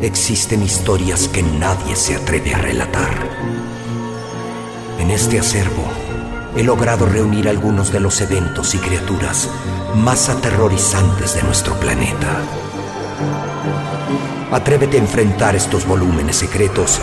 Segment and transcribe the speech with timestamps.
[0.00, 3.28] existen historias que nadie se atreve a relatar.
[4.98, 5.84] En este acervo
[6.56, 9.48] he logrado reunir algunos de los eventos y criaturas
[9.94, 12.40] más aterrorizantes de nuestro planeta.
[14.50, 17.00] Atrévete a enfrentar estos volúmenes secretos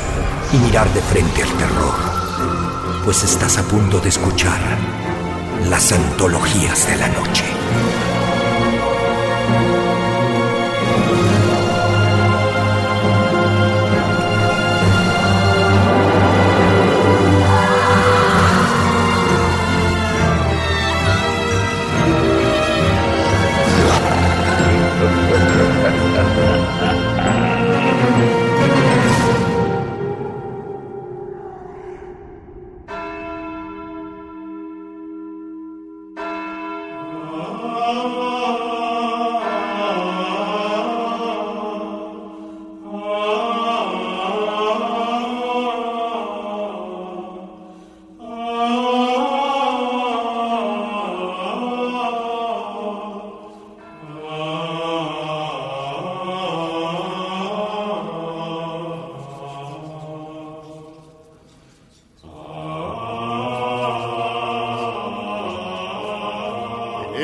[0.53, 1.95] y mirar de frente al terror,
[3.03, 4.59] pues estás a punto de escuchar
[5.69, 7.45] las antologías de la noche.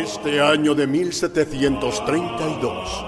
[0.05, 3.05] Este año de 1732,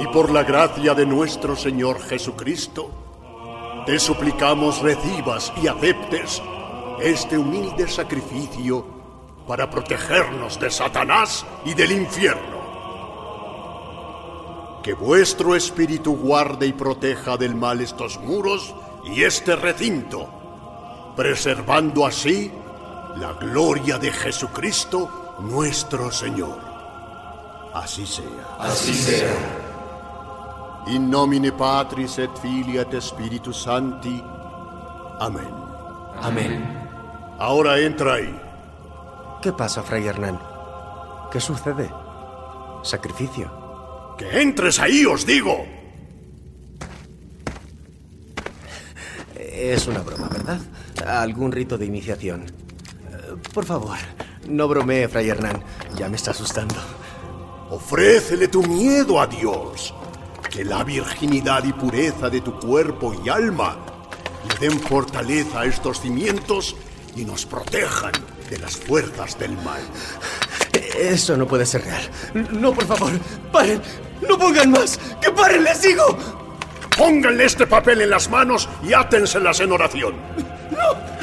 [0.00, 2.88] y por la gracia de nuestro Señor Jesucristo,
[3.84, 6.40] te suplicamos recibas y aceptes
[7.02, 8.86] este humilde sacrificio
[9.46, 12.54] para protegernos de Satanás y del infierno.
[14.82, 18.74] Que vuestro espíritu guarde y proteja del mal estos muros
[19.04, 20.26] y este recinto,
[21.16, 22.50] preservando así
[23.16, 26.58] la gloria de Jesucristo nuestro Señor.
[27.72, 28.56] Así sea.
[28.58, 29.34] Así sea.
[30.86, 34.22] In nomine Patris et Filii et Spiritus Sancti.
[35.18, 35.50] Amén.
[36.20, 36.62] Amén.
[37.38, 38.40] Ahora entra ahí.
[39.42, 40.38] ¿Qué pasa, Fray Hernán?
[41.30, 41.90] ¿Qué sucede?
[42.82, 44.14] ¿Sacrificio?
[44.18, 45.64] ¡Que entres ahí, os digo!
[49.34, 50.60] Es una broma, ¿verdad?
[51.06, 52.42] Algún rito de iniciación.
[52.44, 53.96] Eh, Por favor,
[54.48, 55.62] no bromee, Fray Hernán.
[55.96, 56.76] Ya me está asustando.
[57.70, 59.94] Ofrécele tu miedo a Dios.
[60.50, 63.76] Que la virginidad y pureza de tu cuerpo y alma
[64.48, 66.76] le den fortaleza a estos cimientos
[67.16, 68.12] y nos protejan
[68.50, 69.80] de las fuerzas del mal.
[70.98, 72.02] Eso no puede ser real.
[72.52, 73.10] No, por favor,
[73.52, 73.80] paren.
[74.28, 74.98] No pongan más.
[75.20, 76.16] Que paren, les digo.
[76.96, 80.14] Pónganle este papel en las manos y átenselas en oración.
[80.70, 81.13] No,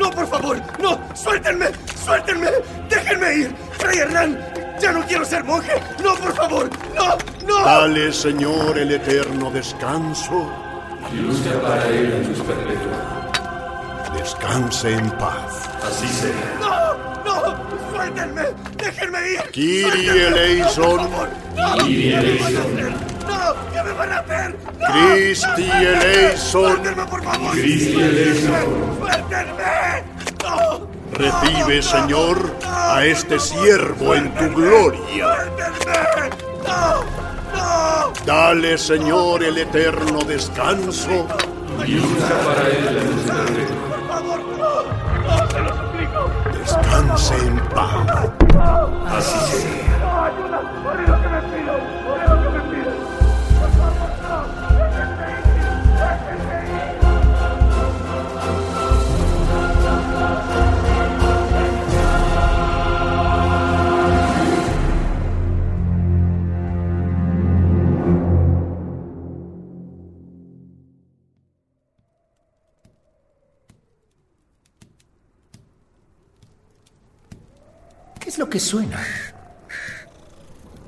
[0.00, 0.56] no, no, por favor.
[0.80, 1.66] No, suéltenme,
[2.04, 2.48] suéltenme.
[2.88, 3.54] Déjenme ir.
[3.78, 4.38] Fray Hernán,
[4.80, 5.72] ya no quiero ser monje.
[6.02, 6.70] No, por favor.
[6.94, 7.64] No, no.
[7.64, 10.50] Dale, Señor, el eterno descanso.
[11.12, 13.30] Y luzca para él en luz perpetua.
[14.16, 15.68] Descanse en paz.
[15.86, 16.58] Así sea.
[16.60, 17.56] No, no,
[17.92, 18.42] suéltenme.
[18.76, 19.42] Déjenme ir.
[19.52, 21.10] Kyrie eleison.
[21.56, 23.09] Kyrie eleison.
[23.26, 24.56] No, ¿qué me van a hacer?
[24.78, 26.38] No, Christi eleison.
[26.38, 27.50] suéltenme, por favor.
[27.52, 28.98] Christi eleison.
[28.98, 30.04] Suéltenme.
[30.44, 35.34] No, Recibe, Señor, a este siervo en tu gloria.
[35.36, 36.30] suéltenme.
[36.66, 37.04] No,
[37.54, 38.12] no.
[38.24, 41.26] Dale, Señor, el eterno descanso.
[41.86, 43.70] Y luzca para él la luz.
[43.88, 44.82] Por favor, no.
[45.22, 46.30] No, se lo suplico.
[46.58, 48.30] Descanse en paz.
[49.08, 49.79] Así sea.
[78.60, 79.02] Suena.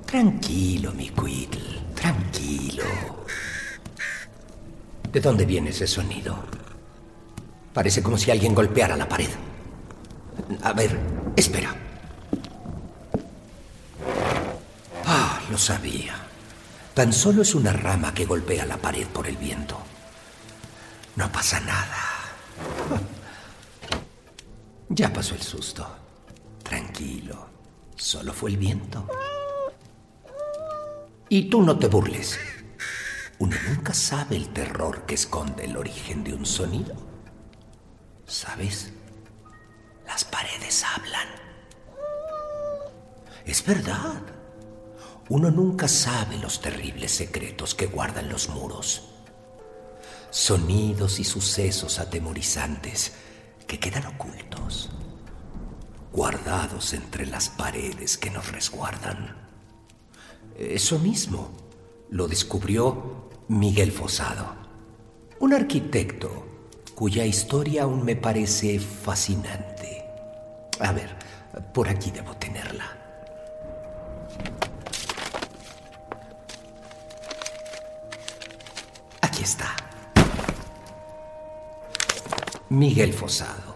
[0.07, 2.85] Tranquilo, mi Quidl, tranquilo.
[5.11, 6.37] ¿De dónde viene ese sonido?
[7.73, 9.31] Parece como si alguien golpeara la pared.
[10.63, 10.99] A ver,
[11.35, 11.75] espera.
[15.07, 16.15] Ah, lo sabía.
[16.95, 19.79] Tan solo es una rama que golpea la pared por el viento.
[21.17, 21.97] No pasa nada.
[24.95, 25.87] Ya pasó el susto.
[26.63, 27.52] Tranquilo.
[28.03, 29.07] Solo fue el viento.
[31.29, 32.37] Y tú no te burles.
[33.39, 36.97] Uno nunca sabe el terror que esconde el origen de un sonido.
[38.27, 38.93] ¿Sabes?
[40.05, 41.29] Las paredes hablan.
[43.47, 44.21] Es verdad.
[45.29, 49.11] Uno nunca sabe los terribles secretos que guardan los muros.
[50.31, 53.13] Sonidos y sucesos atemorizantes
[53.69, 54.91] que quedan ocultos,
[56.13, 59.37] guardados entre las paredes que nos resguardan.
[60.57, 61.51] Eso mismo
[62.11, 64.55] lo descubrió Miguel Fosado,
[65.41, 66.47] un arquitecto
[66.95, 70.05] cuya historia aún me parece fascinante.
[70.79, 71.17] A ver,
[71.73, 72.97] por aquí debo tenerla.
[79.21, 79.75] Aquí está.
[82.69, 83.72] Miguel Fosado,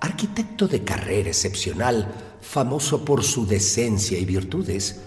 [0.00, 5.00] arquitecto de carrera excepcional, famoso por su decencia y virtudes,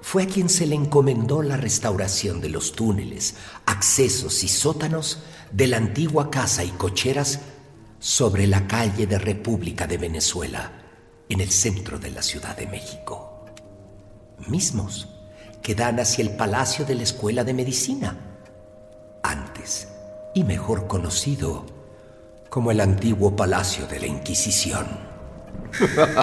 [0.00, 5.20] fue a quien se le encomendó la restauración de los túneles, accesos y sótanos
[5.50, 7.40] de la antigua casa y cocheras
[8.00, 10.72] sobre la calle de República de Venezuela,
[11.28, 13.46] en el centro de la Ciudad de México.
[14.46, 15.08] Mismos
[15.62, 18.18] que dan hacia el Palacio de la Escuela de Medicina,
[19.22, 19.88] antes
[20.34, 21.64] y mejor conocido
[22.54, 24.86] como el antiguo Palacio de la Inquisición.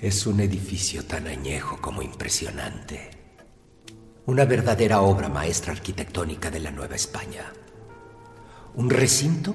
[0.00, 3.10] Es un edificio tan añejo como impresionante.
[4.24, 7.52] Una verdadera obra maestra arquitectónica de la Nueva España.
[8.76, 9.54] Un recinto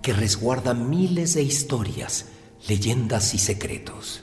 [0.00, 2.26] que resguarda miles de historias,
[2.68, 4.22] leyendas y secretos.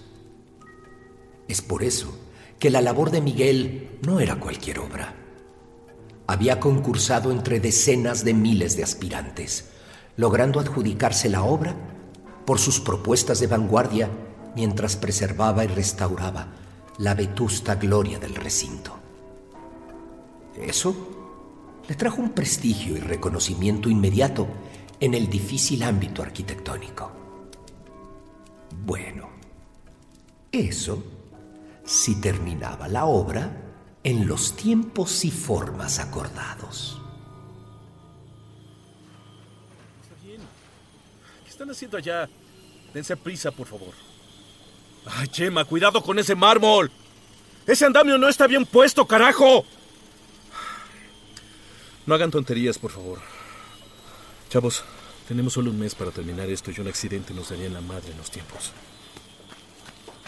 [1.50, 2.18] Es por eso
[2.60, 5.27] que la labor de Miguel no era cualquier obra.
[6.28, 9.70] Había concursado entre decenas de miles de aspirantes,
[10.18, 11.74] logrando adjudicarse la obra
[12.46, 14.10] por sus propuestas de vanguardia
[14.56, 16.48] mientras preservaba y restauraba
[16.98, 18.98] la vetusta gloria del recinto.
[20.56, 20.96] Eso
[21.88, 24.48] le trajo un prestigio y reconocimiento inmediato
[25.00, 27.12] en el difícil ámbito arquitectónico.
[28.86, 29.30] Bueno,
[30.52, 31.04] eso
[31.86, 33.67] si terminaba la obra
[34.08, 36.98] en los tiempos y formas acordados.
[41.44, 42.30] ¿Qué están haciendo allá?
[42.94, 43.94] Dense prisa, por favor.
[45.08, 46.90] Ay, Chema, cuidado con ese mármol.
[47.66, 49.66] Ese andamio no está bien puesto, carajo.
[52.06, 53.20] No hagan tonterías, por favor.
[54.50, 54.86] Chavos,
[55.28, 58.14] tenemos solo un mes para terminar esto y un accidente nos daría en la madre
[58.14, 58.72] en los tiempos.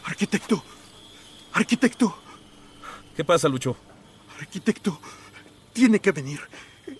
[0.04, 0.62] Arquitecto.
[1.54, 2.29] Arquitecto.
[3.20, 3.76] ¿Qué pasa, Lucho?
[4.40, 4.98] Arquitecto.
[5.74, 6.40] Tiene que venir.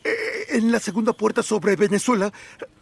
[0.04, 2.34] Eh, En la segunda puerta sobre Venezuela,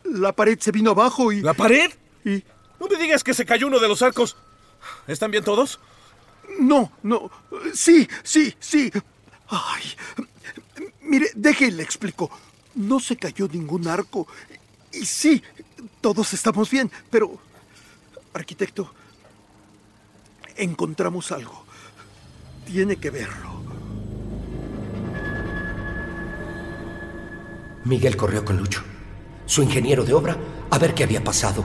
[0.06, 1.42] la pared se vino abajo y...
[1.42, 1.92] ¿La pared?
[2.26, 2.44] y...
[2.80, 4.38] No me digas que se cayó uno de los arcos.
[5.06, 5.80] ¿Están bien todos?
[6.60, 7.30] No, no.
[7.76, 8.92] Sí, sí, sí.
[9.50, 9.84] Ay.
[11.02, 12.32] Mire, déjele explico.
[12.74, 14.28] No se cayó ningún arco.
[14.92, 15.44] Y sí,
[16.02, 17.38] todos estamos bien, pero...
[18.34, 18.92] Arquitecto,
[20.56, 21.67] encontramos algo.
[22.68, 23.62] Tiene que verlo.
[27.86, 28.84] Miguel corrió con Lucho,
[29.46, 30.36] su ingeniero de obra,
[30.70, 31.64] a ver qué había pasado,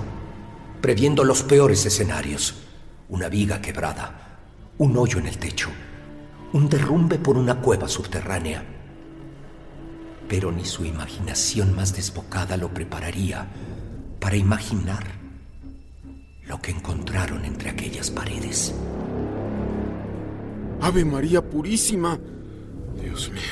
[0.80, 2.54] previendo los peores escenarios.
[3.08, 4.38] Una viga quebrada,
[4.78, 5.70] un hoyo en el techo,
[6.52, 8.64] un derrumbe por una cueva subterránea.
[10.28, 13.48] Pero ni su imaginación más desbocada lo prepararía
[14.20, 15.04] para imaginar
[16.46, 18.72] lo que encontraron entre aquellas paredes.
[20.82, 22.18] Ave María Purísima.
[23.00, 23.42] Dios mío.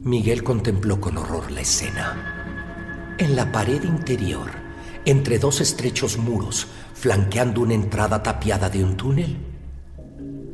[0.00, 3.14] Miguel contempló con horror la escena.
[3.18, 4.50] En la pared interior,
[5.04, 9.36] entre dos estrechos muros, flanqueando una entrada tapiada de un túnel,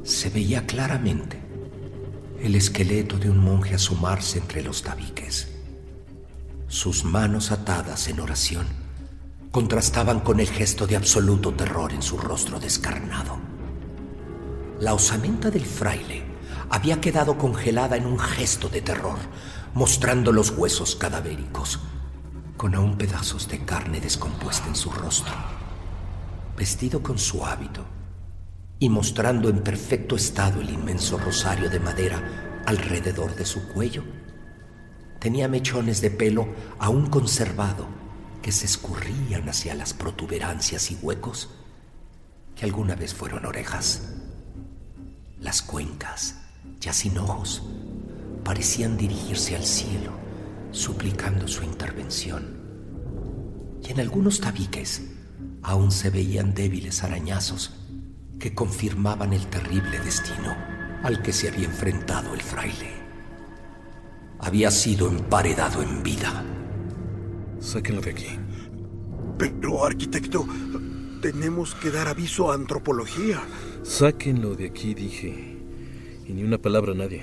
[0.03, 1.39] se veía claramente
[2.43, 5.53] el esqueleto de un monje asomarse entre los tabiques.
[6.67, 8.80] Sus manos atadas en oración
[9.51, 13.39] contrastaban con el gesto de absoluto terror en su rostro descarnado.
[14.79, 16.23] La osamenta del fraile
[16.71, 19.19] había quedado congelada en un gesto de terror,
[19.75, 21.81] mostrando los huesos cadavéricos,
[22.57, 25.35] con aún pedazos de carne descompuesta en su rostro.
[26.57, 27.85] Vestido con su hábito
[28.79, 34.05] y mostrando en perfecto estado el inmenso rosario de madera alrededor de su cuello,
[35.19, 38.00] tenía mechones de pelo aún conservado
[38.43, 41.51] que se escurrían hacia las protuberancias y huecos
[42.57, 44.13] que alguna vez fueron orejas.
[45.39, 46.37] Las cuencas,
[46.81, 47.63] ya sin ojos,
[48.45, 50.13] parecían dirigirse al cielo,
[50.73, 52.61] suplicando su intervención.
[53.83, 55.03] Y en algunos tabiques
[55.63, 57.75] aún se veían débiles arañazos
[58.39, 60.55] que confirmaban el terrible destino
[61.03, 62.93] al que se había enfrentado el fraile.
[64.39, 66.45] Había sido emparedado en vida.
[67.61, 68.39] Sáquenlo de aquí.
[69.39, 70.47] Pero, arquitecto,
[71.23, 73.41] tenemos que dar aviso a antropología.
[73.83, 75.59] Sáquenlo de aquí, dije.
[76.27, 77.23] Y ni una palabra a nadie.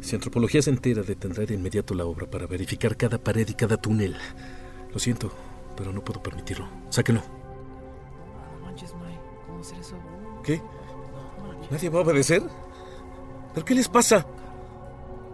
[0.00, 3.76] Si antropología se entera, detendrá de inmediato la obra para verificar cada pared y cada
[3.76, 4.16] túnel.
[4.92, 5.32] Lo siento,
[5.76, 6.68] pero no puedo permitirlo.
[6.88, 7.22] Sáquenlo.
[10.44, 10.62] ¿Qué?
[11.70, 12.42] ¿Nadie va a obedecer?
[13.54, 14.24] ¿Pero qué les pasa?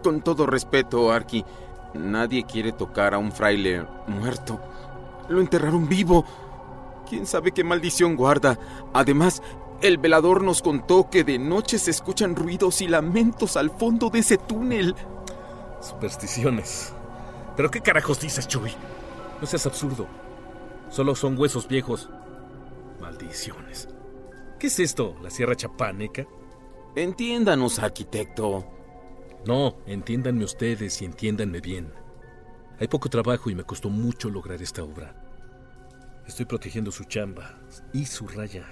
[0.02, 1.44] Con todo respeto, Arki,
[1.94, 4.60] nadie quiere tocar a un fraile muerto.
[5.28, 6.24] Lo enterraron vivo.
[7.08, 8.58] ¿Quién sabe qué maldición guarda?
[8.92, 9.42] Además,
[9.80, 14.20] el velador nos contó que de noche se escuchan ruidos y lamentos al fondo de
[14.20, 14.94] ese túnel.
[15.80, 16.92] Supersticiones.
[17.56, 18.72] ¿Pero qué carajos dices, Chuy?
[19.40, 20.06] No seas absurdo.
[20.88, 22.08] Solo son huesos viejos.
[23.00, 23.88] Maldiciones.
[24.58, 25.16] ¿Qué es esto?
[25.22, 26.26] ¿La Sierra Chapáneca?
[26.96, 28.64] Entiéndanos, arquitecto.
[29.46, 31.92] No, entiéndanme ustedes y entiéndanme bien.
[32.80, 35.14] Hay poco trabajo y me costó mucho lograr esta obra.
[36.26, 37.60] Estoy protegiendo su chamba
[37.92, 38.66] y su raya.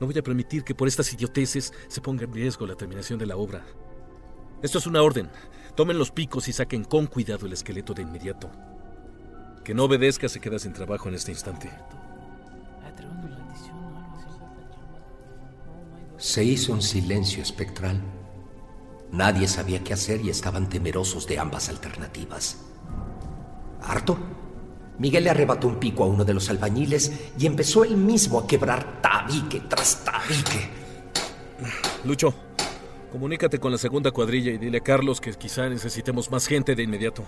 [0.00, 3.26] No voy a permitir que por estas idioteces se ponga en riesgo la terminación de
[3.26, 3.64] la obra.
[4.62, 5.30] Esto es una orden.
[5.76, 8.50] Tomen los picos y saquen con cuidado el esqueleto de inmediato.
[9.64, 11.70] Que no obedezca se queda sin trabajo en este instante.
[16.18, 18.02] Se hizo un silencio espectral.
[19.12, 22.58] Nadie sabía qué hacer y estaban temerosos de ambas alternativas.
[23.82, 24.18] ¿Harto?
[24.98, 28.46] Miguel le arrebató un pico a uno de los albañiles y empezó él mismo a
[28.46, 30.70] quebrar tabique tras tabique.
[32.04, 32.34] Lucho,
[33.12, 36.82] comunícate con la segunda cuadrilla y dile a Carlos que quizá necesitemos más gente de
[36.82, 37.24] inmediato.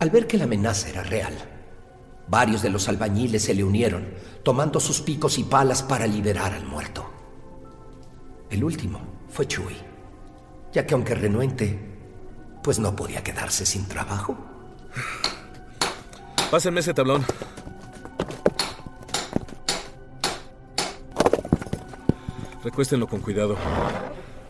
[0.00, 1.32] Al ver que la amenaza era real,
[2.28, 4.06] varios de los albañiles se le unieron,
[4.42, 7.13] tomando sus picos y palas para liberar al muerto.
[8.50, 9.76] El último fue Chuy,
[10.72, 11.78] ya que aunque renuente,
[12.62, 14.36] pues no podía quedarse sin trabajo.
[16.50, 17.24] Pásenme ese tablón.
[22.62, 23.56] Recuéstenlo con cuidado.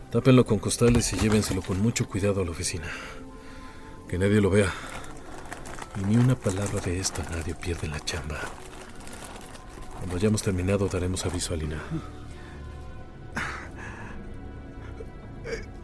[0.09, 2.87] Tápenlo con costales y llévenselo con mucho cuidado a la oficina.
[4.07, 4.71] Que nadie lo vea.
[5.99, 8.39] Y ni una palabra de esto nadie pierde la chamba.
[9.97, 11.81] Cuando hayamos terminado daremos aviso a Lina.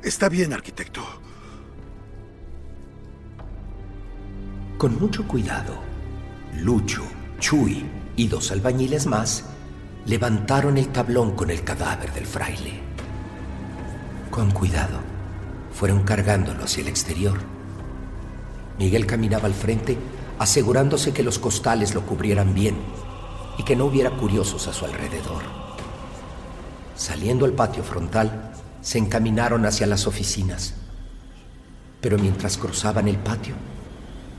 [0.03, 1.01] Está bien, arquitecto.
[4.79, 5.75] Con mucho cuidado,
[6.59, 7.03] Lucho,
[7.39, 9.43] Chuy y dos albañiles más
[10.07, 12.81] levantaron el tablón con el cadáver del fraile.
[14.31, 14.97] Con cuidado,
[15.71, 17.37] fueron cargándolo hacia el exterior.
[18.79, 19.99] Miguel caminaba al frente,
[20.39, 22.75] asegurándose que los costales lo cubrieran bien
[23.59, 25.43] y que no hubiera curiosos a su alrededor.
[26.95, 30.73] Saliendo al patio frontal, se encaminaron hacia las oficinas.
[32.01, 33.55] Pero mientras cruzaban el patio,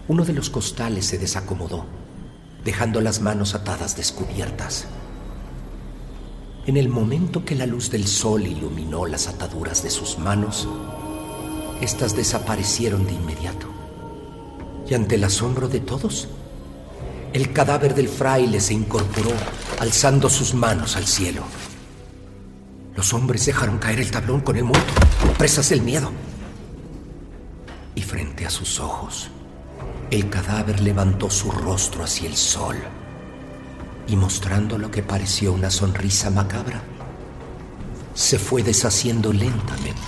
[0.08, 1.86] uno de los costales se desacomodó,
[2.64, 4.86] dejando las manos atadas descubiertas.
[6.66, 10.68] En el momento que la luz del sol iluminó las ataduras de sus manos,
[11.80, 13.68] éstas desaparecieron de inmediato.
[14.88, 16.28] Y ante el asombro de todos,
[17.32, 19.32] el cadáver del fraile se incorporó,
[19.80, 21.42] alzando sus manos al cielo.
[22.96, 24.92] Los hombres dejaron caer el tablón con el muerto,
[25.38, 26.10] presas del miedo.
[27.94, 29.30] Y frente a sus ojos,
[30.10, 32.76] el cadáver levantó su rostro hacia el sol
[34.06, 36.82] y mostrando lo que pareció una sonrisa macabra,
[38.14, 40.02] se fue deshaciendo lentamente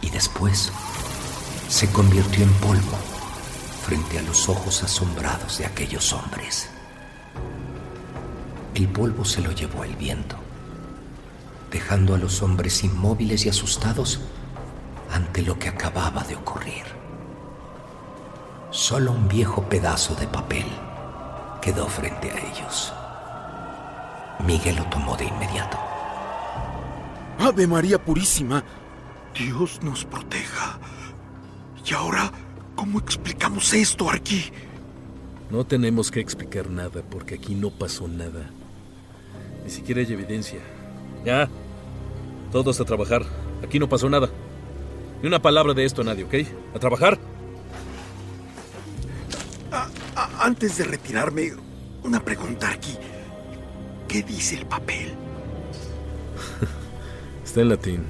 [0.00, 0.72] y después
[1.68, 2.96] se convirtió en polvo
[3.84, 6.70] frente a los ojos asombrados de aquellos hombres.
[8.74, 10.37] El polvo se lo llevó el viento,
[11.70, 14.20] dejando a los hombres inmóviles y asustados
[15.10, 16.84] ante lo que acababa de ocurrir.
[18.70, 20.66] Solo un viejo pedazo de papel
[21.62, 22.92] quedó frente a ellos.
[24.46, 25.78] Miguel lo tomó de inmediato.
[27.38, 28.62] ¡Ave María Purísima!
[29.34, 30.78] Dios nos proteja.
[31.84, 32.30] Y ahora,
[32.74, 34.52] ¿cómo explicamos esto, Arqui?
[35.50, 38.50] No tenemos que explicar nada porque aquí no pasó nada.
[39.64, 40.60] Ni siquiera hay evidencia.
[41.24, 41.48] Ya.
[42.52, 43.22] Todos a trabajar.
[43.64, 44.28] Aquí no pasó nada.
[45.22, 46.34] Ni una palabra de esto a nadie, ¿ok?
[46.74, 47.18] A trabajar.
[49.72, 51.52] A- a- antes de retirarme,
[52.04, 52.96] una pregunta, Arqui.
[54.06, 55.12] ¿Qué dice el papel?
[57.44, 58.04] Está en latín.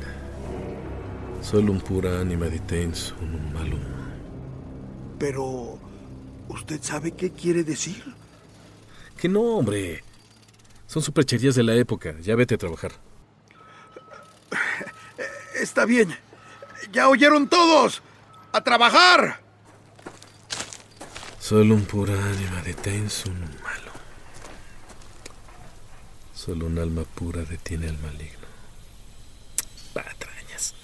[1.42, 3.80] Solum pura anima ditens unum malum.
[5.18, 5.78] Pero,
[6.48, 8.04] ¿usted sabe qué quiere decir?
[9.16, 10.04] Que no, hombre.
[10.86, 12.14] Son supercherías de la época.
[12.20, 12.92] Ya vete a trabajar.
[15.60, 16.16] Está bien.
[16.92, 18.02] ¡Ya oyeron todos!
[18.52, 19.40] ¡A trabajar!
[21.40, 23.94] Solum pura anima detens unum malum.
[26.34, 28.46] Solo un alma pura detiene al maligno.
[29.92, 30.74] Patrañas.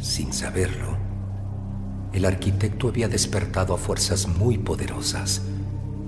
[0.00, 0.96] Sin saberlo,
[2.12, 5.42] el arquitecto había despertado a fuerzas muy poderosas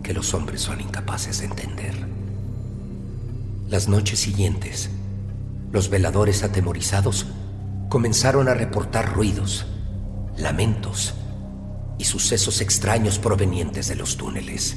[0.02, 2.15] que los hombres son incapaces de entender.
[3.68, 4.90] Las noches siguientes,
[5.72, 7.26] los veladores atemorizados
[7.88, 9.66] comenzaron a reportar ruidos,
[10.36, 11.14] lamentos
[11.98, 14.76] y sucesos extraños provenientes de los túneles.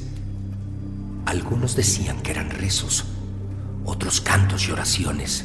[1.24, 3.04] Algunos decían que eran rezos,
[3.84, 5.44] otros cantos y oraciones,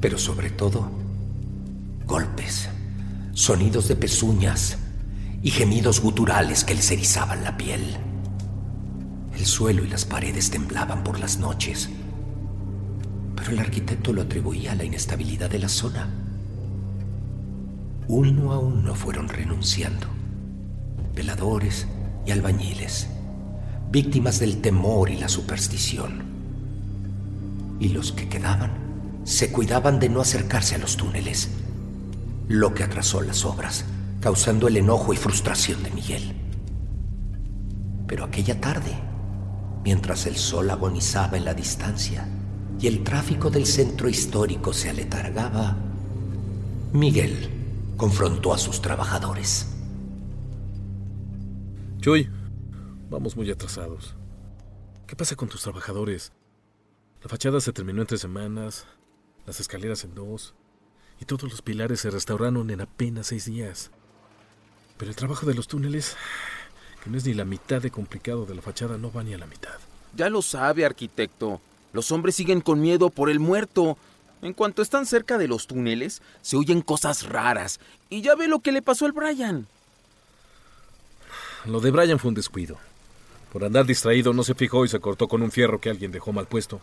[0.00, 0.88] pero sobre todo
[2.06, 2.68] golpes,
[3.32, 4.78] sonidos de pezuñas
[5.42, 7.96] y gemidos guturales que les erizaban la piel.
[9.36, 11.88] El suelo y las paredes temblaban por las noches,
[13.50, 16.08] el arquitecto lo atribuía a la inestabilidad de la zona.
[18.08, 20.06] Uno a uno fueron renunciando,
[21.14, 21.86] veladores
[22.26, 23.08] y albañiles,
[23.90, 26.22] víctimas del temor y la superstición.
[27.80, 28.72] Y los que quedaban
[29.24, 31.50] se cuidaban de no acercarse a los túneles,
[32.48, 33.84] lo que atrasó las obras,
[34.20, 36.34] causando el enojo y frustración de Miguel.
[38.06, 38.92] Pero aquella tarde,
[39.84, 42.26] mientras el sol agonizaba en la distancia
[42.80, 45.76] y el tráfico del centro histórico se aletargaba,
[46.92, 47.50] Miguel
[47.96, 49.66] confrontó a sus trabajadores.
[51.98, 52.30] Chuy,
[53.10, 54.14] vamos muy atrasados.
[55.06, 56.32] ¿Qué pasa con tus trabajadores?
[57.22, 58.86] La fachada se terminó en tres semanas,
[59.46, 60.54] las escaleras en dos,
[61.20, 63.90] y todos los pilares se restauraron en apenas seis días.
[64.96, 66.16] Pero el trabajo de los túneles,
[67.02, 69.38] que no es ni la mitad de complicado de la fachada, no va ni a
[69.38, 69.74] la mitad.
[70.14, 71.60] Ya lo sabe, arquitecto.
[71.98, 73.98] Los hombres siguen con miedo por el muerto.
[74.40, 77.80] En cuanto están cerca de los túneles, se oyen cosas raras.
[78.08, 79.66] Y ya ve lo que le pasó al Brian.
[81.66, 82.78] Lo de Brian fue un descuido.
[83.52, 86.32] Por andar distraído no se fijó y se cortó con un fierro que alguien dejó
[86.32, 86.80] mal puesto.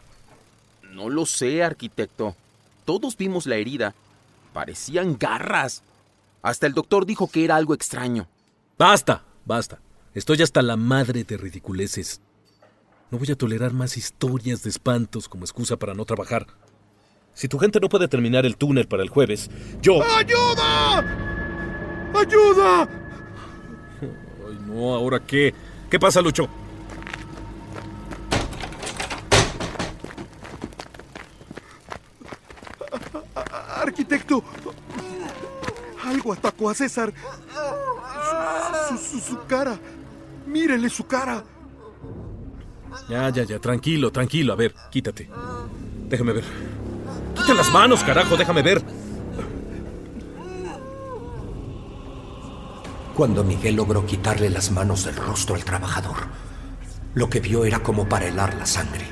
[0.92, 2.36] No lo sé, arquitecto.
[2.84, 3.96] Todos vimos la herida.
[4.52, 5.82] Parecían garras.
[6.42, 8.28] Hasta el doctor dijo que era algo extraño.
[8.78, 9.80] Basta, basta.
[10.14, 12.20] Estoy hasta la madre de ridiculeces.
[13.16, 16.48] No voy a tolerar más historias de espantos como excusa para no trabajar.
[17.34, 19.50] Si tu gente no puede terminar el túnel para el jueves,
[19.82, 20.04] yo...
[20.04, 21.00] ¡Ayuda!
[22.14, 22.82] ¡Ayuda!
[24.02, 25.54] Ay, no, ¿ahora qué?
[25.90, 26.50] ¿Qué pasa, Lucho?
[33.82, 34.44] Arquitecto,
[36.06, 37.14] algo atacó a César.
[38.90, 39.78] Su, su- su- su cara.
[40.48, 41.44] Mírele su cara.
[43.10, 44.54] Ya, ya, ya, tranquilo, tranquilo.
[44.54, 45.30] A ver, quítate.
[46.10, 46.44] Déjame ver.
[47.36, 48.84] Quita las manos, carajo, déjame ver.
[53.16, 56.18] Cuando Miguel logró quitarle las manos del rostro al trabajador,
[57.14, 59.06] lo que vio era como para helar la sangre.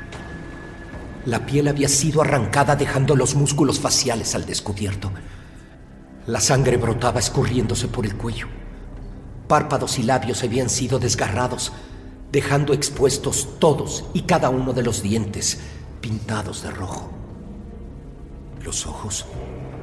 [1.26, 5.10] La piel había sido arrancada dejando los músculos faciales al descubierto.
[6.28, 8.48] La sangre brotaba escurriéndose por el cuello.
[9.48, 11.72] Párpados y labios habían sido desgarrados,
[12.34, 15.60] dejando expuestos todos y cada uno de los dientes
[16.02, 17.12] pintados de rojo.
[18.64, 19.28] Los ojos,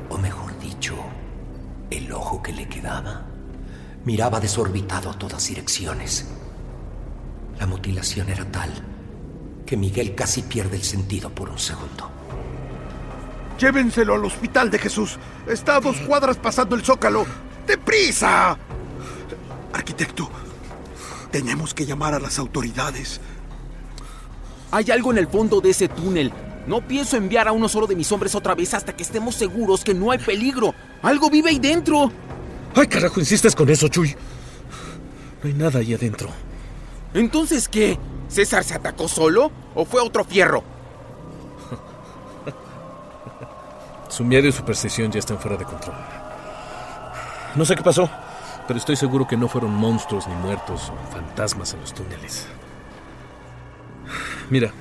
[0.08, 0.96] o mejor dicho,
[1.92, 3.22] el ojo que le quedaba,
[4.04, 6.26] miraba desorbitado a todas direcciones.
[7.60, 8.70] La mutilación era tal
[9.64, 12.10] que Miguel casi pierde el sentido por un segundo.
[13.60, 15.18] Llévenselo al hospital de Jesús.
[15.46, 17.24] Está a dos cuadras pasando el zócalo.
[17.64, 18.58] ¡Deprisa!
[19.72, 20.28] Arquitecto,
[21.30, 23.20] tenemos que llamar a las autoridades.
[24.70, 26.32] Hay algo en el fondo de ese túnel.
[26.66, 29.82] No pienso enviar a uno solo de mis hombres otra vez hasta que estemos seguros
[29.82, 30.74] que no hay peligro.
[31.02, 32.12] Algo vive ahí dentro.
[32.74, 34.14] Ay, carajo, insistes con eso, Chuy.
[35.42, 36.28] No hay nada ahí adentro.
[37.14, 37.98] ¿Entonces qué?
[38.28, 40.62] ¿César se atacó solo o fue otro fierro?
[44.08, 45.96] Su miedo y superstición ya están fuera de control.
[47.54, 48.08] No sé qué pasó
[48.70, 52.46] pero estoy seguro que no fueron monstruos ni muertos o fantasmas en los túneles.
[54.48, 54.72] Mira,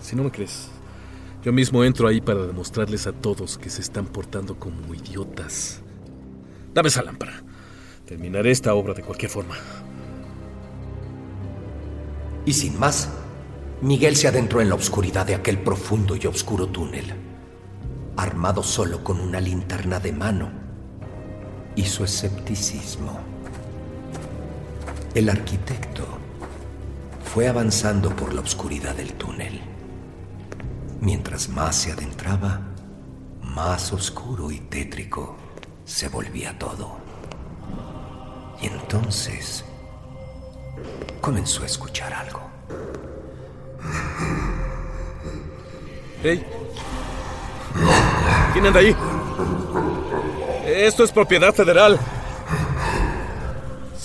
[0.00, 0.68] si no me crees,
[1.42, 5.80] yo mismo entro ahí para demostrarles a todos que se están portando como idiotas.
[6.72, 7.42] Dame esa lámpara.
[8.06, 9.56] Terminaré esta obra de cualquier forma.
[12.46, 13.10] Y sin más,
[13.80, 17.12] Miguel se adentró en la oscuridad de aquel profundo y oscuro túnel,
[18.16, 20.52] armado solo con una linterna de mano
[21.74, 23.31] y su escepticismo.
[25.14, 26.06] El arquitecto
[27.34, 29.60] fue avanzando por la oscuridad del túnel.
[31.02, 32.62] Mientras más se adentraba,
[33.42, 35.36] más oscuro y tétrico
[35.84, 36.96] se volvía todo.
[38.62, 39.66] Y entonces
[41.20, 42.40] comenzó a escuchar algo.
[46.22, 46.42] ¡Hey!
[48.54, 48.96] ¿Quién anda ahí?
[50.64, 51.98] Esto es propiedad federal.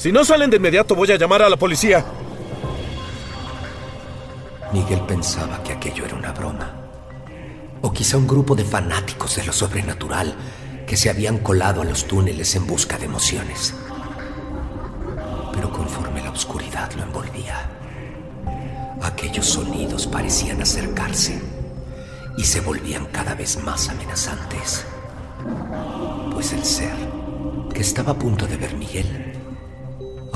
[0.07, 2.05] Si no salen de inmediato voy a llamar a la policía.
[4.71, 6.71] Miguel pensaba que aquello era una broma.
[7.81, 10.33] O quizá un grupo de fanáticos de lo sobrenatural
[10.87, 13.73] que se habían colado a los túneles en busca de emociones.
[15.51, 17.69] Pero conforme la oscuridad lo envolvía,
[19.01, 21.41] aquellos sonidos parecían acercarse
[22.37, 24.85] y se volvían cada vez más amenazantes.
[26.31, 26.95] Pues el ser
[27.73, 29.26] que estaba a punto de ver Miguel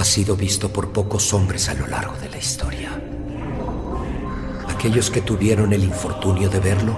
[0.02, 2.90] ha sido visto por pocos hombres a lo largo de la historia.
[4.68, 6.98] Aquellos que tuvieron el infortunio de verlo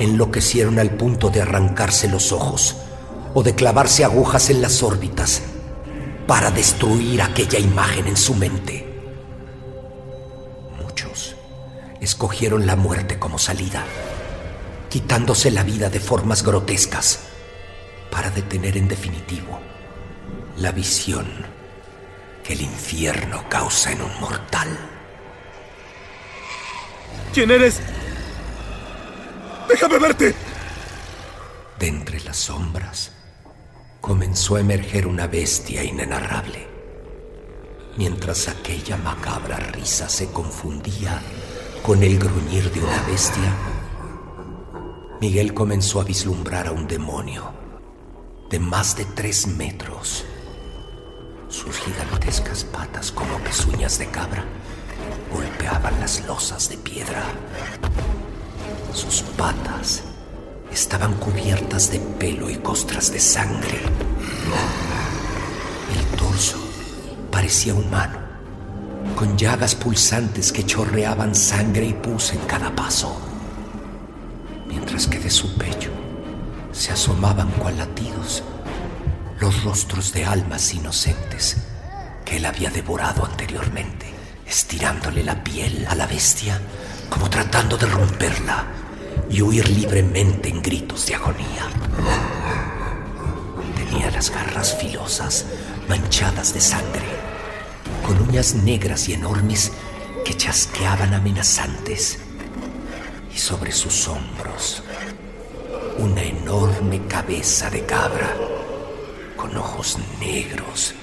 [0.00, 2.76] enloquecieron al punto de arrancarse los ojos
[3.34, 5.42] o de clavarse agujas en las órbitas
[6.26, 8.84] para destruir aquella imagen en su mente.
[10.82, 11.36] Muchos
[12.00, 13.84] escogieron la muerte como salida,
[14.88, 17.20] quitándose la vida de formas grotescas
[18.10, 19.60] para detener en definitivo
[20.56, 21.51] la visión
[22.52, 24.68] que el infierno causa en un mortal.
[27.32, 27.80] ¿Quién eres?
[29.68, 30.34] ¡Déjame verte!
[31.78, 33.12] De entre las sombras
[34.02, 36.68] comenzó a emerger una bestia inenarrable.
[37.96, 41.22] Mientras aquella macabra risa se confundía
[41.82, 43.56] con el gruñir de una bestia,
[45.20, 47.54] Miguel comenzó a vislumbrar a un demonio
[48.50, 50.26] de más de tres metros.
[51.52, 54.42] Sus gigantescas patas como pezuñas de cabra
[55.30, 57.22] golpeaban las losas de piedra.
[58.94, 60.02] Sus patas
[60.72, 63.80] estaban cubiertas de pelo y costras de sangre.
[65.94, 66.56] El torso
[67.30, 68.18] parecía humano,
[69.14, 73.14] con llagas pulsantes que chorreaban sangre y pus en cada paso,
[74.68, 75.90] mientras que de su pecho
[76.72, 78.42] se asomaban cual latidos
[79.42, 81.56] los rostros de almas inocentes
[82.24, 84.06] que él había devorado anteriormente,
[84.46, 86.60] estirándole la piel a la bestia
[87.10, 88.66] como tratando de romperla
[89.28, 91.66] y huir libremente en gritos de agonía.
[93.74, 95.44] Tenía las garras filosas,
[95.88, 97.08] manchadas de sangre,
[98.06, 99.72] con uñas negras y enormes
[100.24, 102.20] que chasqueaban amenazantes.
[103.34, 104.84] Y sobre sus hombros,
[105.98, 108.36] una enorme cabeza de cabra,
[109.42, 110.94] con ojos negros,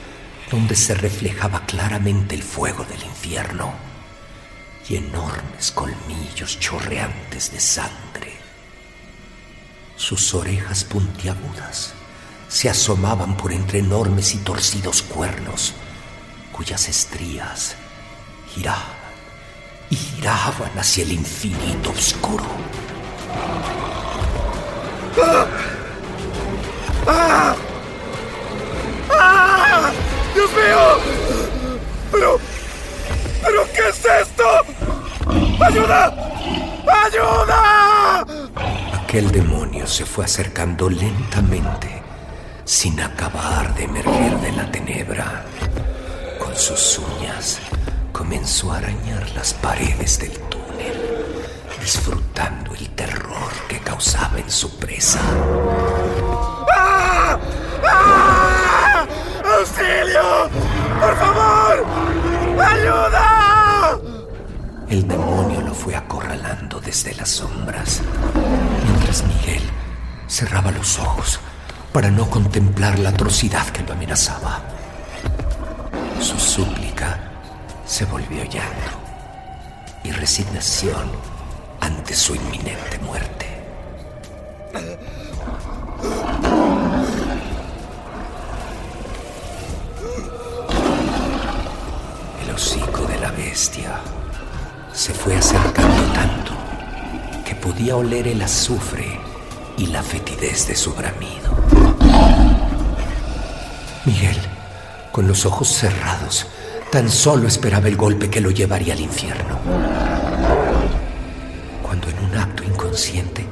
[0.50, 3.74] donde se reflejaba claramente el fuego del infierno
[4.88, 8.38] y enormes colmillos chorreantes de sangre.
[9.98, 11.94] Sus orejas puntiagudas
[12.48, 15.74] se asomaban por entre enormes y torcidos cuernos,
[16.54, 17.76] cuyas estrías
[18.56, 18.80] giraban
[19.90, 22.46] y giraban hacia el infinito oscuro.
[25.22, 25.48] ¡Ah!
[27.06, 27.56] ¡Ah!
[30.40, 31.80] ¡Dios mío!
[32.14, 32.40] Pero...
[33.44, 34.46] ¿Pero qué es esto?
[35.62, 36.16] ¡Ayuda!
[37.06, 38.26] ¡Ayuda!
[39.04, 42.02] Aquel demonio se fue acercando lentamente,
[42.64, 45.44] sin acabar de emerger de la tenebra.
[46.40, 47.60] Con sus uñas
[48.14, 51.36] comenzó a arañar las paredes del túnel,
[51.82, 55.20] disfrutando el terror que causaba en su presa.
[59.60, 60.50] ¡Auxilio!
[61.02, 61.86] ¡Por favor!
[62.64, 64.00] ¡Ayuda!
[64.90, 68.02] El demonio lo fue acorralando desde las sombras,
[68.86, 69.62] mientras Miguel
[70.30, 71.42] cerraba los ojos
[71.92, 74.62] para no contemplar la atrocidad que lo amenazaba.
[76.22, 77.20] Su súplica
[77.86, 78.92] se volvió llanto
[80.06, 81.12] y resignación
[81.82, 83.46] ante su inminente muerte.
[93.60, 94.00] bestia
[94.94, 96.54] se fue acercando tanto
[97.46, 99.20] que podía oler el azufre
[99.78, 101.52] y la fetidez de su bramido.
[104.06, 104.38] Miguel,
[105.12, 106.48] con los ojos cerrados,
[106.90, 109.60] tan solo esperaba el golpe que lo llevaría al infierno.
[111.84, 113.46] Cuando en un acto inconsciente,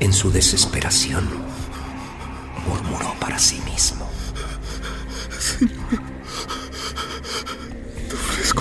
[0.00, 1.28] en su desesperación,
[2.66, 4.03] murmuró para sí mismo.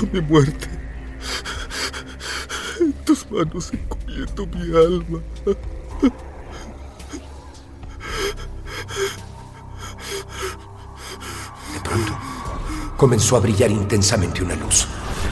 [0.03, 0.67] Ofrezco mi muerte.
[2.79, 5.19] En tus manos encomiendo mi alma.
[11.73, 12.17] De pronto,
[12.97, 14.87] comenzó a brillar intensamente una luz,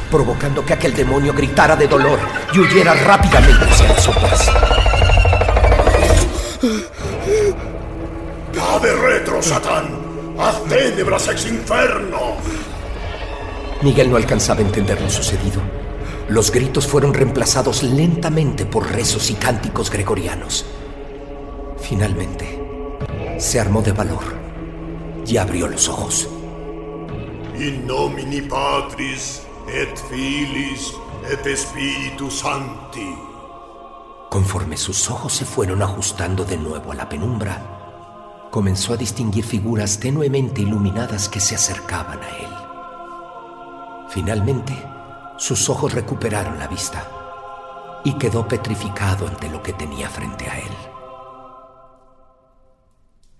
[0.09, 2.19] provocando que aquel demonio gritara de dolor
[2.53, 4.51] y huyera rápidamente hacia las sombras.
[8.53, 10.11] ¡Da de retro, Satán!
[10.37, 12.37] ¡Haz ténebras ex inferno!
[13.83, 15.59] Miguel no alcanzaba a entender lo sucedido.
[16.29, 20.65] Los gritos fueron reemplazados lentamente por rezos y cánticos gregorianos.
[21.79, 22.61] Finalmente,
[23.39, 24.23] se armó de valor
[25.25, 26.29] y abrió los ojos.
[27.57, 30.93] In nomini Patris et Filis
[31.29, 33.15] et Spiritus Sancti.
[34.29, 39.99] Conforme sus ojos se fueron ajustando de nuevo a la penumbra, comenzó a distinguir figuras
[39.99, 42.60] tenuemente iluminadas que se acercaban a él.
[44.11, 44.73] Finalmente,
[45.37, 47.09] sus ojos recuperaron la vista
[48.03, 50.73] y quedó petrificado ante lo que tenía frente a él.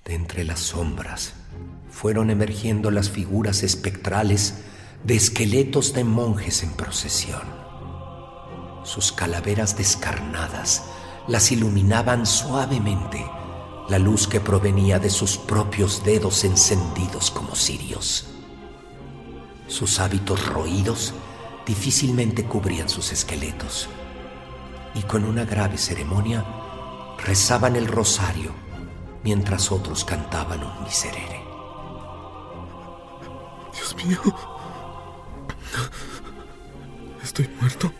[0.05, 1.33] De entre las sombras
[1.89, 4.61] fueron emergiendo las figuras espectrales
[5.03, 7.43] de esqueletos de monjes en procesión.
[8.83, 10.83] Sus calaveras descarnadas
[11.27, 13.29] las iluminaban suavemente
[13.89, 18.30] la luz que provenía de sus propios dedos encendidos como cirios.
[19.71, 21.13] Sus hábitos roídos
[21.65, 23.87] difícilmente cubrían sus esqueletos
[24.93, 26.45] y con una grave ceremonia
[27.23, 28.51] rezaban el rosario
[29.23, 31.41] mientras otros cantaban un miserere.
[33.73, 34.19] Dios mío.
[37.23, 37.93] ¿Estoy muerto?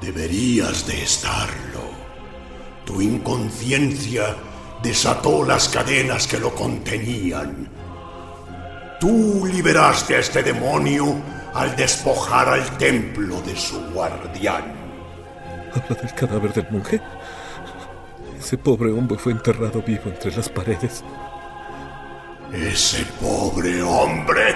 [0.00, 1.90] Deberías de estarlo.
[2.86, 4.34] Tu inconsciencia
[4.82, 7.81] desató las cadenas que lo contenían.
[9.02, 11.20] Tú liberaste a este demonio
[11.54, 14.62] al despojar al templo de su guardián.
[15.74, 17.00] ¿Habla del cadáver del monje?
[18.38, 21.02] Ese pobre hombre fue enterrado vivo entre las paredes.
[22.52, 24.54] Ese pobre hombre.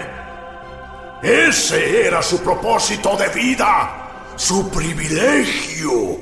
[1.24, 6.18] Ese era su propósito de vida, su privilegio,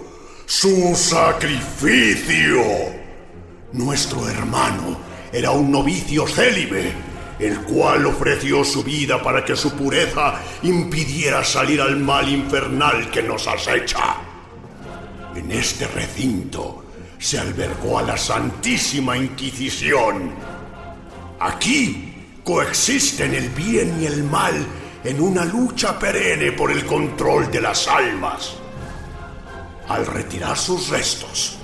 [0.47, 2.63] su sacrificio.
[3.73, 4.97] Nuestro hermano
[5.31, 11.81] era un novicio célibe, el cual ofreció su vida para que su pureza impidiera salir
[11.81, 14.17] al mal infernal que nos acecha.
[15.35, 16.85] En este recinto
[17.19, 20.33] se albergó a la Santísima Inquisición.
[21.41, 24.55] Aquí coexisten el bien y el mal
[25.03, 28.55] en una lucha perenne por el control de las almas.
[29.89, 31.59] Al retirar sus restos,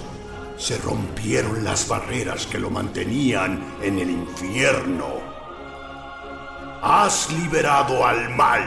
[0.59, 5.40] se rompieron las barreras que lo mantenían en el infierno.
[6.83, 8.63] Has liberado al mal.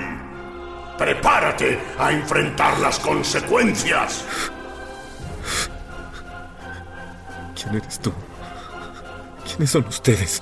[0.98, 4.24] Prepárate a enfrentar las consecuencias.
[7.56, 8.14] ¿Quién eres tú?
[9.46, 10.42] ¿Quiénes son ustedes?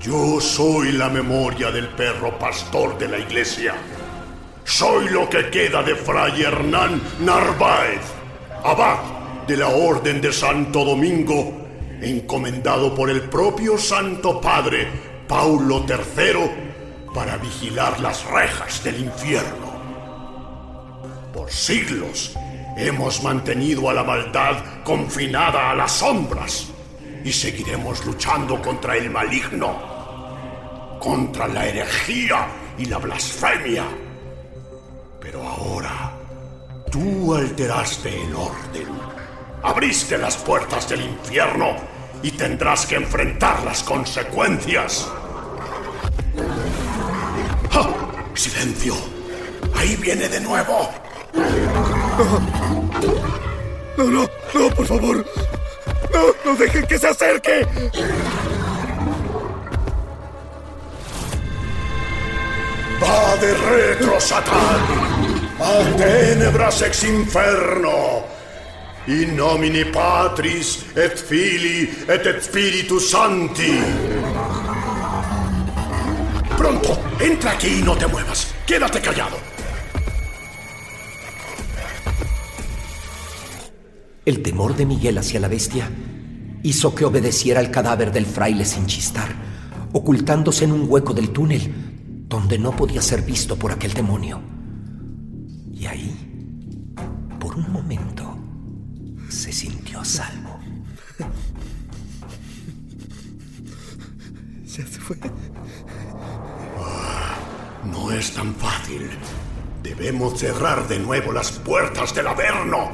[0.00, 3.74] Yo soy la memoria del perro pastor de la iglesia.
[4.62, 8.02] Soy lo que queda de Fray Hernán Narváez,
[8.62, 8.98] abad
[9.46, 11.66] de la Orden de Santo Domingo,
[12.00, 19.74] encomendado por el propio Santo Padre Paulo III para vigilar las rejas del infierno.
[21.32, 22.36] Por siglos
[22.76, 26.68] hemos mantenido a la maldad confinada a las sombras
[27.24, 32.46] y seguiremos luchando contra el maligno, contra la herejía
[32.78, 33.84] y la blasfemia.
[35.20, 36.12] Pero ahora
[36.90, 38.88] tú alteraste el orden,
[39.62, 41.95] abriste las puertas del infierno
[42.26, 45.06] y tendrás que enfrentar las consecuencias.
[48.34, 48.94] ¡Silencio!
[49.76, 50.90] Ahí viene de nuevo.
[53.96, 55.24] No, no, no, por favor.
[56.12, 57.64] No, no dejen que se acerque.
[63.00, 64.80] Va de retro, Satán.
[65.60, 68.35] A tenebras ex inferno.
[69.08, 73.78] In nomine Patris et Filii et et Spiritus Sancti.
[76.56, 78.52] Pronto, entra aquí y no te muevas.
[78.66, 79.36] Quédate callado.
[84.24, 85.88] El temor de Miguel hacia la bestia
[86.64, 89.28] hizo que obedeciera al cadáver del fraile sin chistar,
[89.92, 91.72] ocultándose en un hueco del túnel
[92.28, 94.42] donde no podía ser visto por aquel demonio.
[95.72, 96.92] Y ahí,
[97.38, 98.15] por un momento,
[100.06, 100.60] salvo.
[104.66, 105.16] Ya se fue.
[107.84, 109.08] No es tan fácil.
[109.82, 112.90] Debemos cerrar de nuevo las puertas del Averno.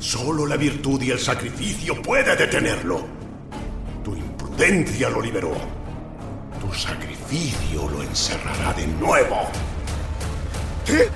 [0.00, 3.06] Solo la virtud y el sacrificio puede detenerlo.
[4.02, 5.52] Tu imprudencia lo liberó.
[6.60, 9.42] Tu sacrificio lo encerrará de nuevo.
[10.84, 11.08] ¿Qué?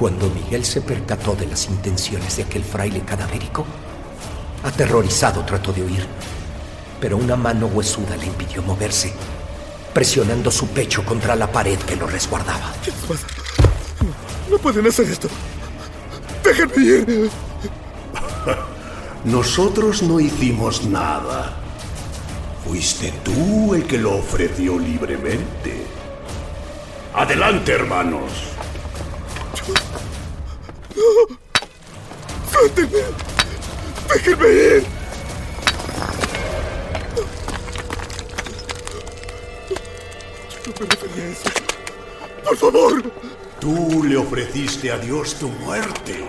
[0.00, 3.66] Cuando Miguel se percató de las intenciones de aquel fraile cadavérico,
[4.62, 6.06] aterrorizado trató de huir,
[6.98, 9.12] pero una mano huesuda le impidió moverse,
[9.92, 12.72] presionando su pecho contra la pared que lo resguardaba.
[12.82, 13.26] ¿Qué pasa?
[14.48, 15.28] No, no pueden hacer esto.
[16.42, 17.30] ¡Déjenme ir!
[19.26, 21.52] Nosotros no hicimos nada.
[22.66, 25.84] Fuiste tú el que lo ofreció libremente.
[27.12, 28.49] Adelante, hermanos.
[32.60, 32.98] ¡Suéltenme!
[34.12, 34.86] ¡Déjenme ir!
[40.66, 41.50] Yo no eso.
[42.44, 43.12] ¡Por favor!
[43.60, 46.22] Tú le ofreciste a Dios tu muerte,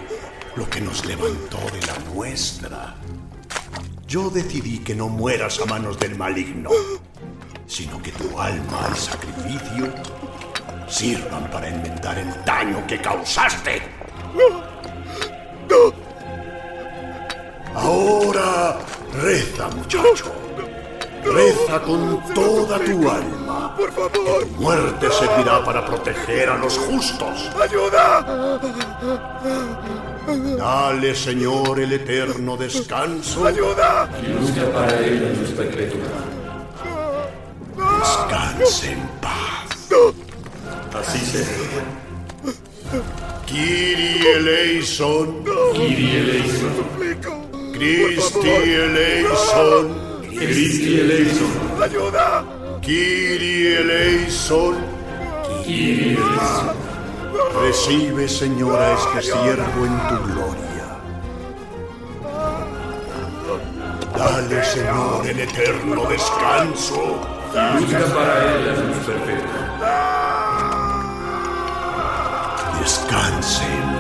[0.55, 2.95] lo que nos levantó de la nuestra.
[4.07, 6.69] Yo decidí que no mueras a manos del maligno,
[7.67, 9.93] sino que tu alma y sacrificio
[10.87, 13.81] sirvan para enmendar el daño que causaste.
[14.33, 14.60] ¡No!
[19.21, 20.31] Reza, muchacho.
[21.23, 23.75] Reza con toda tu alma.
[23.77, 24.11] ¡Por favor!
[24.11, 27.49] Tu muerte servirá para proteger a los justos.
[27.61, 28.25] ¡Ayuda!
[30.57, 33.45] Dale, Señor, el eterno descanso.
[33.45, 34.09] ¡Ayuda!
[34.21, 35.99] Y busca para él en sus perpetua.
[37.99, 39.89] Descanse en paz.
[40.99, 41.47] Así será.
[43.45, 45.43] Kiri eleison.
[45.73, 47.40] Kiri eleison.
[47.81, 49.85] Christi eleison.
[50.21, 51.51] Christi eleison.
[51.81, 52.45] ¡Ayuda!
[52.79, 54.75] Kiri eleison.
[55.65, 56.75] Kiri eleison.
[57.59, 60.87] Recibe, Señor, a este siervo en tu gloria.
[64.15, 67.19] Dale, Señor, el eterno descanso.
[67.79, 69.61] Busca para él la luz perpetua.
[72.79, 73.90] Descanse en paz.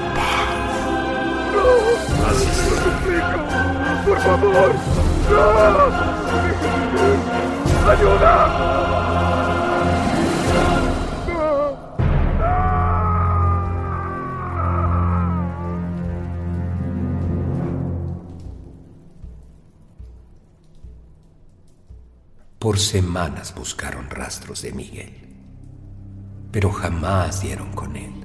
[4.05, 4.71] ¡Por favor!
[7.87, 8.91] ¡Ayuda!
[22.59, 25.15] Por semanas buscaron rastros de Miguel,
[26.51, 28.20] pero jamás dieron con él.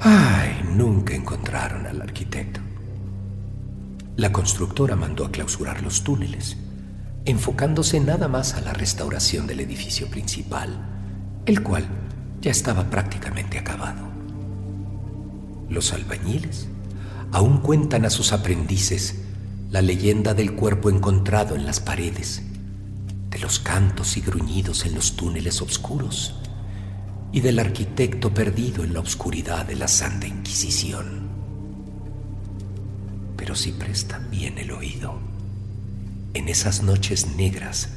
[0.00, 2.60] Ay, nunca encontraron al arquitecto.
[4.16, 6.56] La constructora mandó a clausurar los túneles,
[7.24, 10.78] enfocándose nada más a la restauración del edificio principal,
[11.46, 11.86] el cual
[12.40, 14.02] ya estaba prácticamente acabado.
[15.68, 16.68] Los albañiles
[17.32, 19.22] aún cuentan a sus aprendices
[19.70, 22.42] la leyenda del cuerpo encontrado en las paredes,
[23.30, 26.43] de los cantos y gruñidos en los túneles oscuros
[27.34, 31.26] y del arquitecto perdido en la oscuridad de la Santa Inquisición.
[33.36, 35.18] Pero si prestan bien el oído,
[36.32, 37.88] en esas noches negras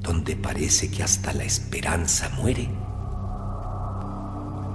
[0.00, 2.68] donde parece que hasta la esperanza muere,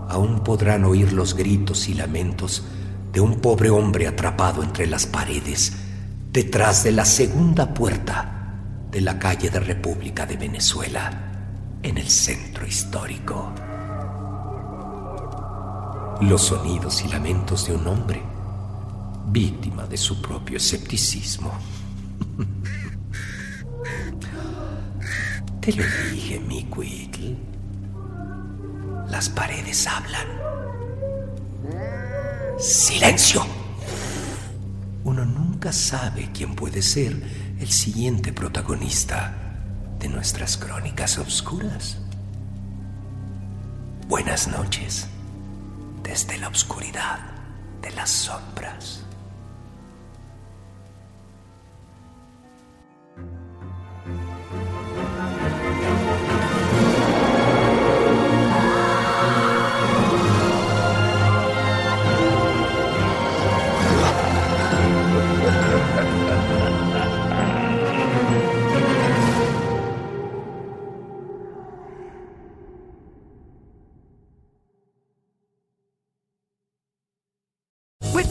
[0.08, 2.64] aún podrán oír los gritos y lamentos
[3.12, 5.74] de un pobre hombre atrapado entre las paredes
[6.32, 8.62] detrás de la segunda puerta
[8.92, 11.34] de la calle de República de Venezuela,
[11.84, 13.54] en el centro histórico.
[16.22, 18.24] Los sonidos y lamentos de un hombre
[19.28, 21.52] víctima de su propio escepticismo.
[25.60, 27.36] Te lo dije, mi Quitl.
[29.10, 30.26] Las paredes hablan.
[32.58, 33.46] ¡Silencio!
[35.04, 37.22] Uno nunca sabe quién puede ser
[37.60, 39.36] el siguiente protagonista
[40.00, 41.98] de nuestras crónicas oscuras.
[44.08, 45.10] Buenas noches
[46.06, 47.20] desde la oscuridad
[47.82, 49.05] de las sombras.